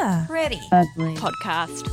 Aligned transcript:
Ah. 0.00 0.24
Pretty 0.28 0.60
ugly 0.70 1.14
podcast. 1.16 1.84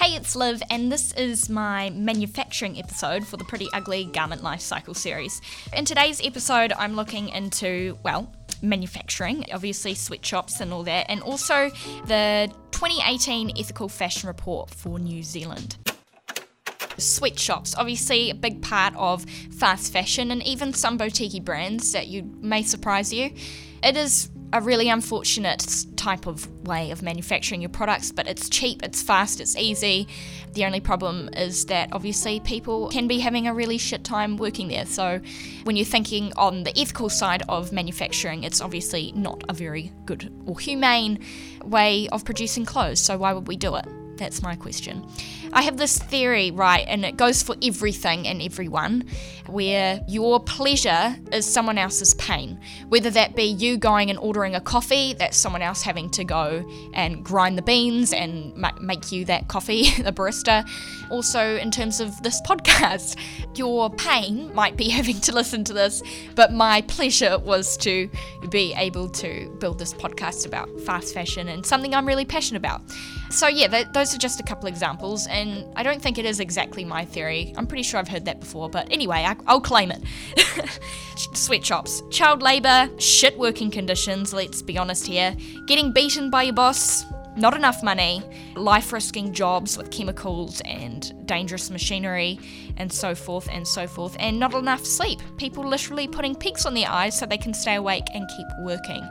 Hey, 0.00 0.16
it's 0.16 0.34
Liv, 0.34 0.62
and 0.70 0.90
this 0.90 1.12
is 1.12 1.50
my 1.50 1.90
manufacturing 1.90 2.78
episode 2.78 3.26
for 3.26 3.36
the 3.36 3.44
Pretty 3.44 3.68
Ugly 3.74 4.06
Garment 4.06 4.42
Life 4.42 4.62
Cycle 4.62 4.94
series. 4.94 5.42
In 5.76 5.84
today's 5.84 6.24
episode, 6.24 6.72
I'm 6.72 6.96
looking 6.96 7.28
into, 7.28 7.98
well, 8.02 8.34
manufacturing, 8.62 9.44
obviously 9.52 9.92
sweatshops 9.92 10.60
and 10.62 10.72
all 10.72 10.82
that, 10.84 11.10
and 11.10 11.20
also 11.20 11.68
the 12.06 12.50
2018 12.70 13.58
Ethical 13.58 13.90
Fashion 13.90 14.28
Report 14.28 14.70
for 14.70 14.98
New 14.98 15.22
Zealand 15.22 15.76
sweatshops, 16.98 17.74
obviously 17.76 18.30
a 18.30 18.34
big 18.34 18.62
part 18.62 18.94
of 18.96 19.24
fast 19.58 19.92
fashion 19.92 20.30
and 20.30 20.42
even 20.42 20.72
some 20.72 20.96
boutique 20.96 21.44
brands 21.44 21.92
that 21.92 22.06
you 22.06 22.22
may 22.40 22.62
surprise 22.62 23.12
you. 23.12 23.32
It 23.82 23.96
is 23.96 24.30
a 24.52 24.60
really 24.60 24.88
unfortunate 24.88 25.86
type 25.96 26.26
of 26.26 26.48
way 26.66 26.90
of 26.90 27.02
manufacturing 27.02 27.60
your 27.60 27.70
products, 27.70 28.12
but 28.12 28.28
it's 28.28 28.48
cheap, 28.48 28.82
it's 28.82 29.00
fast, 29.02 29.40
it's 29.40 29.56
easy. 29.56 30.06
The 30.52 30.64
only 30.64 30.80
problem 30.80 31.30
is 31.34 31.66
that 31.66 31.88
obviously 31.92 32.40
people 32.40 32.88
can 32.90 33.08
be 33.08 33.18
having 33.18 33.46
a 33.46 33.54
really 33.54 33.78
shit 33.78 34.04
time 34.04 34.36
working 34.36 34.68
there. 34.68 34.86
So 34.86 35.20
when 35.64 35.76
you're 35.76 35.86
thinking 35.86 36.32
on 36.36 36.64
the 36.64 36.78
ethical 36.78 37.08
side 37.08 37.42
of 37.48 37.72
manufacturing, 37.72 38.44
it's 38.44 38.60
obviously 38.60 39.12
not 39.14 39.42
a 39.48 39.54
very 39.54 39.92
good 40.04 40.32
or 40.46 40.58
humane 40.58 41.20
way 41.64 42.08
of 42.08 42.24
producing 42.24 42.64
clothes. 42.64 43.00
So 43.00 43.16
why 43.16 43.32
would 43.32 43.48
we 43.48 43.56
do 43.56 43.76
it? 43.76 43.86
That's 44.22 44.40
my 44.40 44.54
question. 44.54 45.04
I 45.52 45.62
have 45.62 45.78
this 45.78 45.98
theory, 45.98 46.52
right, 46.52 46.84
and 46.86 47.04
it 47.04 47.16
goes 47.16 47.42
for 47.42 47.56
everything 47.60 48.28
and 48.28 48.40
everyone, 48.40 49.08
where 49.48 50.00
your 50.06 50.38
pleasure 50.38 51.16
is 51.32 51.44
someone 51.44 51.76
else's 51.76 52.14
pain. 52.14 52.60
Whether 52.88 53.10
that 53.10 53.34
be 53.34 53.42
you 53.42 53.76
going 53.78 54.10
and 54.10 54.18
ordering 54.20 54.54
a 54.54 54.60
coffee, 54.60 55.12
that's 55.14 55.36
someone 55.36 55.60
else 55.60 55.82
having 55.82 56.08
to 56.10 56.22
go 56.22 56.64
and 56.94 57.24
grind 57.24 57.58
the 57.58 57.62
beans 57.62 58.12
and 58.12 58.54
make 58.80 59.10
you 59.10 59.24
that 59.24 59.48
coffee, 59.48 59.90
the 60.02 60.12
barista. 60.12 60.64
Also, 61.10 61.56
in 61.56 61.72
terms 61.72 61.98
of 61.98 62.22
this 62.22 62.40
podcast, 62.42 63.16
your 63.58 63.90
pain 63.90 64.54
might 64.54 64.76
be 64.76 64.88
having 64.88 65.20
to 65.22 65.34
listen 65.34 65.64
to 65.64 65.72
this, 65.72 66.00
but 66.36 66.52
my 66.52 66.82
pleasure 66.82 67.40
was 67.40 67.76
to 67.78 68.08
be 68.50 68.72
able 68.74 69.08
to 69.08 69.50
build 69.58 69.80
this 69.80 69.92
podcast 69.92 70.46
about 70.46 70.68
fast 70.82 71.12
fashion 71.12 71.48
and 71.48 71.66
something 71.66 71.92
I'm 71.92 72.06
really 72.06 72.24
passionate 72.24 72.58
about. 72.58 72.82
So, 73.32 73.48
yeah, 73.48 73.66
th- 73.66 73.88
those 73.92 74.14
are 74.14 74.18
just 74.18 74.40
a 74.40 74.42
couple 74.42 74.68
examples, 74.68 75.26
and 75.26 75.64
I 75.74 75.82
don't 75.82 76.00
think 76.02 76.18
it 76.18 76.26
is 76.26 76.38
exactly 76.38 76.84
my 76.84 77.04
theory. 77.06 77.54
I'm 77.56 77.66
pretty 77.66 77.82
sure 77.82 77.98
I've 77.98 78.06
heard 78.08 78.26
that 78.26 78.40
before, 78.40 78.68
but 78.68 78.86
anyway, 78.92 79.24
I- 79.26 79.36
I'll 79.46 79.60
claim 79.60 79.90
it. 79.90 80.02
Sweatshops, 81.34 82.02
child 82.10 82.42
labour, 82.42 82.90
shit 82.98 83.38
working 83.38 83.70
conditions, 83.70 84.32
let's 84.34 84.60
be 84.62 84.76
honest 84.76 85.06
here, 85.06 85.34
getting 85.66 85.92
beaten 85.92 86.28
by 86.30 86.42
your 86.42 86.52
boss, 86.54 87.04
not 87.36 87.54
enough 87.56 87.82
money, 87.82 88.22
life 88.56 88.92
risking 88.92 89.32
jobs 89.32 89.76
with 89.76 89.90
chemicals 89.90 90.60
and 90.64 91.26
dangerous 91.26 91.70
machinery, 91.70 92.38
and 92.76 92.92
so 92.92 93.14
forth 93.14 93.48
and 93.50 93.66
so 93.66 93.86
forth, 93.86 94.16
and 94.18 94.38
not 94.38 94.54
enough 94.54 94.84
sleep. 94.84 95.20
People 95.36 95.66
literally 95.66 96.06
putting 96.08 96.34
peaks 96.34 96.66
on 96.66 96.74
their 96.74 96.88
eyes 96.88 97.18
so 97.18 97.26
they 97.26 97.38
can 97.38 97.54
stay 97.54 97.76
awake 97.76 98.04
and 98.14 98.28
keep 98.36 98.46
working, 98.60 99.02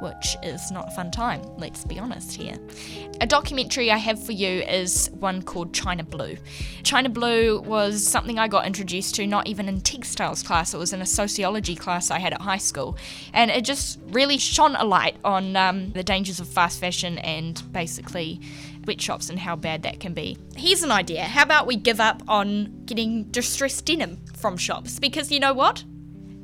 which 0.00 0.36
is 0.42 0.70
not 0.70 0.88
a 0.88 0.90
fun 0.92 1.10
time, 1.10 1.42
let's 1.56 1.84
be 1.84 1.98
honest 1.98 2.34
here. 2.34 2.56
A 3.20 3.26
documentary 3.26 3.90
I 3.90 3.96
have 3.96 4.22
for 4.22 4.32
you 4.32 4.62
is 4.62 5.10
one 5.18 5.42
called 5.42 5.72
China 5.72 6.02
Blue. 6.02 6.36
China 6.82 7.08
Blue 7.08 7.60
was 7.60 8.06
something 8.06 8.38
I 8.38 8.48
got 8.48 8.66
introduced 8.66 9.14
to 9.16 9.26
not 9.26 9.46
even 9.46 9.68
in 9.68 9.80
textiles 9.80 10.42
class, 10.42 10.74
it 10.74 10.78
was 10.78 10.92
in 10.92 11.00
a 11.00 11.06
sociology 11.06 11.76
class 11.76 12.10
I 12.10 12.18
had 12.18 12.32
at 12.32 12.40
high 12.40 12.58
school, 12.58 12.96
and 13.32 13.50
it 13.50 13.64
just 13.64 13.98
really 14.08 14.38
shone 14.38 14.76
a 14.76 14.84
light 14.84 15.16
on 15.24 15.56
um, 15.56 15.92
the 15.92 16.02
dangers 16.02 16.40
of 16.40 16.48
fast 16.48 16.80
fashion 16.80 17.18
and 17.18 17.62
basically 17.72 18.40
sweatshops 18.84 19.30
and 19.30 19.38
how 19.38 19.56
bad 19.56 19.82
that 19.82 20.00
can 20.00 20.14
be. 20.14 20.36
Here's 20.56 20.82
an 20.82 20.90
idea. 20.90 21.22
How 21.22 21.42
about 21.42 21.66
we 21.66 21.76
give 21.76 22.00
up 22.00 22.22
on 22.28 22.84
getting 22.86 23.24
distressed 23.24 23.84
denim 23.86 24.18
from 24.36 24.56
shops? 24.56 24.98
Because 24.98 25.30
you 25.30 25.40
know 25.40 25.54
what? 25.54 25.84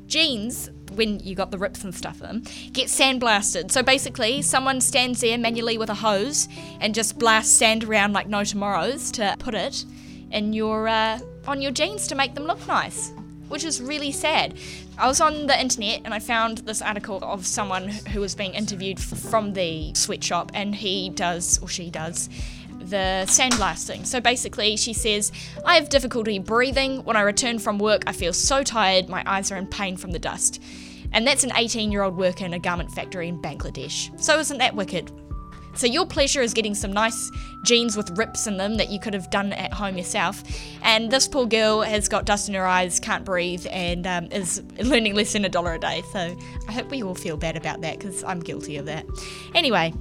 Jeans, 0.05 0.69
when 0.93 1.19
you 1.19 1.35
got 1.35 1.51
the 1.51 1.57
rips 1.57 1.83
and 1.83 1.93
stuff 1.93 2.21
in, 2.21 2.27
them, 2.27 2.43
get 2.71 2.87
sandblasted. 2.87 3.71
So 3.71 3.83
basically, 3.83 4.41
someone 4.41 4.81
stands 4.81 5.21
there 5.21 5.37
manually 5.37 5.77
with 5.77 5.89
a 5.89 5.95
hose 5.95 6.47
and 6.79 6.95
just 6.95 7.19
blasts 7.19 7.53
sand 7.53 7.83
around 7.83 8.13
like 8.13 8.27
no 8.27 8.43
tomorrows 8.43 9.11
to 9.11 9.35
put 9.39 9.53
it 9.53 9.85
in 10.31 10.53
your 10.53 10.87
uh, 10.87 11.19
on 11.47 11.61
your 11.61 11.71
jeans 11.71 12.07
to 12.07 12.15
make 12.15 12.35
them 12.35 12.43
look 12.43 12.65
nice 12.67 13.11
which 13.49 13.63
is 13.63 13.81
really 13.81 14.11
sad. 14.11 14.57
I 14.97 15.07
was 15.07 15.21
on 15.21 15.47
the 15.47 15.59
internet 15.59 16.01
and 16.05 16.13
I 16.13 16.19
found 16.19 16.59
this 16.59 16.81
article 16.81 17.19
of 17.21 17.45
someone 17.45 17.89
who 17.89 18.21
was 18.21 18.35
being 18.35 18.53
interviewed 18.53 18.99
from 18.99 19.53
the 19.53 19.93
sweatshop, 19.93 20.51
and 20.53 20.73
he 20.75 21.09
does, 21.09 21.59
or 21.61 21.67
she 21.67 21.89
does, 21.89 22.29
the 22.79 23.25
sandblasting. 23.27 24.05
So 24.05 24.19
basically, 24.19 24.77
she 24.77 24.93
says, 24.93 25.31
I 25.65 25.75
have 25.75 25.89
difficulty 25.89 26.39
breathing. 26.39 27.03
When 27.03 27.17
I 27.17 27.21
return 27.21 27.59
from 27.59 27.79
work, 27.79 28.03
I 28.07 28.11
feel 28.11 28.33
so 28.33 28.63
tired, 28.63 29.09
my 29.09 29.23
eyes 29.25 29.51
are 29.51 29.57
in 29.57 29.67
pain 29.67 29.97
from 29.97 30.11
the 30.11 30.19
dust. 30.19 30.61
And 31.13 31.25
that's 31.25 31.43
an 31.43 31.51
18 31.55 31.91
year 31.91 32.03
old 32.03 32.17
worker 32.17 32.45
in 32.45 32.53
a 32.53 32.59
garment 32.59 32.91
factory 32.91 33.27
in 33.27 33.41
Bangladesh. 33.41 34.19
So 34.19 34.39
isn't 34.39 34.57
that 34.57 34.75
wicked? 34.75 35.11
So 35.77 35.85
your 35.85 36.05
pleasure 36.05 36.41
is 36.41 36.53
getting 36.53 36.73
some 36.73 36.91
nice 36.91 37.31
jeans 37.63 37.95
with 37.95 38.17
rips 38.17 38.47
in 38.47 38.57
them 38.57 38.75
that 38.75 38.89
you 38.89 38.99
could 38.99 39.13
have 39.13 39.29
done 39.29 39.53
at 39.53 39.73
home 39.73 39.97
yourself. 39.97 40.43
And 40.81 41.11
this 41.11 41.27
poor 41.27 41.45
girl 41.45 41.81
has 41.81 42.09
got 42.09 42.25
dust 42.25 42.49
in 42.49 42.55
her 42.55 42.65
eyes, 42.65 42.99
can't 42.99 43.23
breathe, 43.23 43.65
and 43.69 44.07
um, 44.07 44.25
is 44.31 44.63
learning 44.81 45.15
less 45.15 45.33
than 45.33 45.45
a 45.45 45.49
dollar 45.49 45.75
a 45.75 45.79
day. 45.79 46.01
So 46.11 46.35
I 46.67 46.71
hope 46.71 46.89
we 46.89 47.03
all 47.03 47.15
feel 47.15 47.37
bad 47.37 47.55
about 47.55 47.81
that 47.81 47.99
because 47.99 48.23
I'm 48.23 48.39
guilty 48.39 48.77
of 48.77 48.85
that. 48.87 49.05
Anyway. 49.53 49.93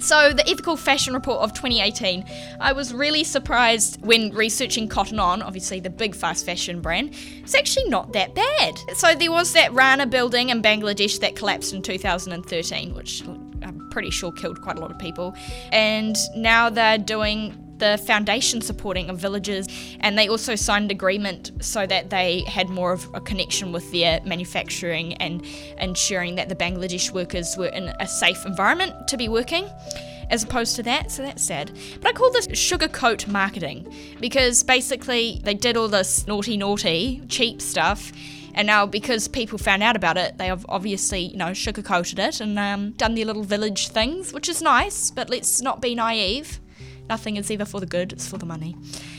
So, 0.00 0.34
the 0.34 0.46
Ethical 0.46 0.76
Fashion 0.76 1.14
Report 1.14 1.40
of 1.40 1.54
2018, 1.54 2.26
I 2.60 2.74
was 2.74 2.92
really 2.92 3.24
surprised 3.24 4.04
when 4.04 4.34
researching 4.34 4.86
Cotton 4.86 5.18
On, 5.18 5.40
obviously 5.40 5.80
the 5.80 5.88
big 5.88 6.14
fast 6.14 6.44
fashion 6.44 6.82
brand. 6.82 7.14
It's 7.42 7.54
actually 7.54 7.88
not 7.88 8.12
that 8.12 8.34
bad. 8.34 8.78
So, 8.96 9.14
there 9.14 9.32
was 9.32 9.54
that 9.54 9.72
Rana 9.72 10.06
building 10.06 10.50
in 10.50 10.60
Bangladesh 10.60 11.20
that 11.20 11.36
collapsed 11.36 11.72
in 11.72 11.80
2013, 11.80 12.94
which 12.94 13.22
pretty 13.94 14.10
sure 14.10 14.32
killed 14.32 14.60
quite 14.60 14.76
a 14.76 14.80
lot 14.80 14.90
of 14.90 14.98
people. 14.98 15.34
And 15.72 16.16
now 16.34 16.68
they're 16.68 16.98
doing 16.98 17.56
the 17.78 17.96
foundation 18.06 18.60
supporting 18.60 19.08
of 19.08 19.18
villages 19.18 19.68
and 20.00 20.18
they 20.18 20.28
also 20.28 20.54
signed 20.54 20.90
agreement 20.90 21.50
so 21.60 21.86
that 21.86 22.10
they 22.10 22.42
had 22.46 22.68
more 22.68 22.92
of 22.92 23.08
a 23.14 23.20
connection 23.20 23.72
with 23.72 23.90
their 23.92 24.20
manufacturing 24.24 25.14
and 25.14 25.44
ensuring 25.78 26.34
that 26.34 26.48
the 26.48 26.56
Bangladesh 26.56 27.12
workers 27.12 27.56
were 27.56 27.68
in 27.68 27.84
a 28.00 28.06
safe 28.06 28.44
environment 28.44 29.08
to 29.08 29.16
be 29.16 29.28
working 29.28 29.68
as 30.30 30.42
opposed 30.42 30.74
to 30.76 30.82
that, 30.82 31.10
so 31.10 31.22
that's 31.22 31.44
sad. 31.44 31.70
But 32.00 32.08
I 32.08 32.12
call 32.12 32.32
this 32.32 32.48
sugarcoat 32.48 33.28
marketing 33.28 33.92
because 34.20 34.62
basically 34.62 35.40
they 35.44 35.54
did 35.54 35.76
all 35.76 35.88
this 35.88 36.26
naughty, 36.26 36.56
naughty, 36.56 37.22
cheap 37.28 37.60
stuff 37.60 38.12
and 38.54 38.66
now, 38.66 38.86
because 38.86 39.28
people 39.28 39.58
found 39.58 39.82
out 39.82 39.96
about 39.96 40.16
it, 40.16 40.38
they 40.38 40.46
have 40.46 40.64
obviously, 40.68 41.20
you 41.20 41.36
know, 41.36 41.46
sugarcoated 41.46 42.18
it 42.18 42.40
and 42.40 42.58
um, 42.58 42.92
done 42.92 43.14
their 43.14 43.24
little 43.24 43.42
village 43.42 43.88
things, 43.88 44.32
which 44.32 44.48
is 44.48 44.62
nice, 44.62 45.10
but 45.10 45.28
let's 45.28 45.60
not 45.60 45.82
be 45.82 45.94
naive. 45.94 46.60
Nothing 47.08 47.36
is 47.36 47.50
ever 47.50 47.64
for 47.64 47.80
the 47.80 47.86
good, 47.86 48.12
it's 48.12 48.28
for 48.28 48.38
the 48.38 48.46
money. 48.46 48.76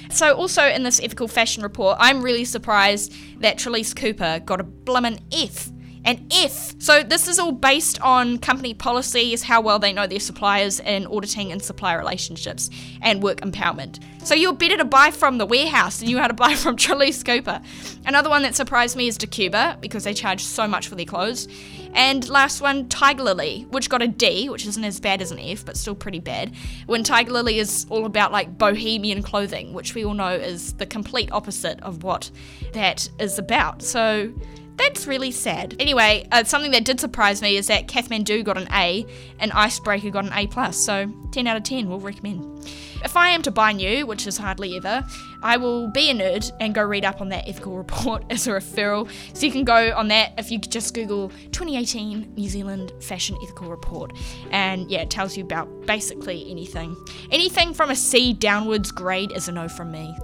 So, 0.10 0.34
also 0.36 0.66
in 0.66 0.84
this 0.84 1.00
ethical 1.02 1.28
fashion 1.28 1.62
report, 1.62 1.98
I'm 2.00 2.22
really 2.22 2.46
surprised 2.46 3.14
that 3.42 3.58
Trelise 3.58 3.96
Cooper 3.96 4.40
got 4.40 4.60
a 4.60 4.64
bloomin' 4.64 5.20
F 5.32 5.70
and 6.06 6.32
F. 6.32 6.76
So 6.80 7.04
this 7.04 7.28
is 7.28 7.40
all 7.40 7.52
based 7.52 8.00
on 8.02 8.38
company 8.38 8.74
policies, 8.74 9.44
how 9.44 9.60
well 9.60 9.80
they 9.80 9.92
know 9.92 10.08
their 10.08 10.20
suppliers, 10.20 10.80
and 10.80 11.08
auditing 11.08 11.52
and 11.52 11.62
supplier 11.62 11.98
relationships 11.98 12.70
and 13.02 13.22
work 13.22 13.42
empowerment. 13.42 14.00
So 14.26 14.34
you're 14.34 14.54
better 14.54 14.78
to 14.78 14.86
buy 14.86 15.12
from 15.12 15.38
the 15.38 15.46
warehouse 15.46 16.00
than 16.00 16.10
you 16.10 16.18
are 16.18 16.28
to 16.28 16.34
buy 16.34 16.56
from 16.56 16.78
Trelise 16.78 17.24
Cooper. 17.24 17.62
Another 18.08 18.28
one 18.28 18.42
that 18.42 18.56
surprised 18.56 18.98
me 18.98 19.08
is 19.08 19.20
Decjuba 19.20 19.80
because 19.80 20.04
they 20.04 20.16
charge 20.16 20.44
so 20.44 20.68
much 20.68 20.88
for 20.88 20.96
their 20.96 21.06
clothes. 21.06 21.48
And 21.94 22.28
last 22.28 22.60
one, 22.60 22.90
Tigerlily, 22.90 23.70
which 23.70 23.88
got 23.88 24.02
a 24.02 24.08
D, 24.08 24.50
which 24.50 24.66
isn't 24.66 24.84
as 24.84 25.00
bad 25.00 25.22
as 25.22 25.30
an 25.30 25.38
F, 25.38 25.64
but 25.64 25.78
still 25.78 25.94
pretty 25.94 26.20
bad. 26.20 26.56
When 26.88 27.04
Tigerlily 27.04 27.58
is 27.58 27.86
all 27.92 28.08
about 28.08 28.32
like 28.32 28.58
bohemian 28.58 29.22
clothing, 29.22 29.74
which 29.74 29.94
we 29.94 30.04
all 30.04 30.16
know 30.16 30.34
is 30.34 30.74
the 30.74 30.88
complete 30.88 31.32
opposite 31.32 31.80
of 31.82 32.02
what 32.02 32.32
that 32.74 33.08
is 33.20 33.38
about. 33.38 33.84
So 33.84 34.34
that's 34.78 35.08
really 35.08 35.32
sad. 35.32 35.76
Anyway, 35.80 36.28
uh, 36.32 36.44
something 36.44 36.72
that 36.72 36.84
did 36.84 37.00
surprise 37.00 37.42
me 37.42 37.58
is 37.58 37.68
that 37.68 37.88
Kathmandu 37.88 38.44
got 38.44 38.58
an 38.58 38.68
A 38.72 39.06
and 39.40 39.52
Icebreaker 39.52 40.10
got 40.10 40.26
an 40.26 40.34
A 40.34 40.48
plus. 40.48 40.78
So 40.78 41.12
10 41.32 41.48
out 41.48 41.58
of 41.58 41.64
10 41.64 41.88
we'll 41.88 42.00
recommend. 42.00 42.68
If 43.04 43.16
I 43.16 43.30
am 43.30 43.42
to 43.44 43.52
buy 43.52 43.72
new, 43.72 44.06
which 44.06 44.15
is 44.28 44.38
hardly 44.38 44.78
ever, 44.78 45.06
I 45.44 45.58
will 45.58 45.88
be 45.88 46.10
a 46.10 46.14
nerd 46.14 46.52
and 46.60 46.74
go 46.74 46.84
read 46.84 47.06
up 47.06 47.22
on 47.22 47.30
that 47.30 47.48
ethical 47.48 47.78
report 47.78 48.24
as 48.30 48.48
a 48.48 48.52
referral. 48.52 49.10
So 49.36 49.46
you 49.46 49.52
can 49.52 49.64
go 49.64 49.94
on 49.96 50.08
that 50.10 50.34
if 50.38 50.52
you 50.52 50.60
just 50.60 50.94
Google 50.94 51.30
2018 51.52 52.34
New 52.36 52.50
Zealand 52.50 52.94
Fashion 53.02 53.38
Ethical 53.44 53.70
Report. 53.70 54.12
And 54.52 54.90
yeah, 54.90 55.02
it 55.02 55.10
tells 55.10 55.38
you 55.38 55.44
about 55.44 55.68
basically 55.86 56.50
anything. 56.50 56.96
Anything 57.32 57.74
from 57.74 57.92
a 57.92 57.96
C 57.96 58.34
downwards 58.34 58.92
grade 58.92 59.32
is 59.32 59.48
a 59.48 59.52
no 59.52 59.68
from 59.68 59.92
me. 59.92 60.16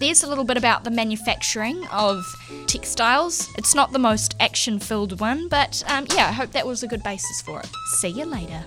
There's 0.00 0.22
a 0.22 0.28
little 0.28 0.44
bit 0.44 0.56
about 0.56 0.84
the 0.84 0.90
manufacturing 0.90 1.86
of 1.88 2.24
textiles. 2.66 3.50
It's 3.58 3.74
not 3.74 3.92
the 3.92 3.98
most 3.98 4.34
action 4.40 4.78
filled 4.78 5.20
one, 5.20 5.48
but 5.48 5.84
um, 5.88 6.06
yeah, 6.14 6.28
I 6.28 6.32
hope 6.32 6.52
that 6.52 6.66
was 6.66 6.82
a 6.82 6.88
good 6.88 7.02
basis 7.02 7.42
for 7.42 7.60
it. 7.60 7.68
See 7.98 8.08
you 8.08 8.24
later. 8.24 8.64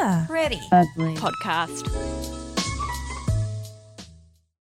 Yeah. 0.00 0.24
Pretty 0.28 0.60
Ugly. 0.70 1.14
podcast. 1.16 2.37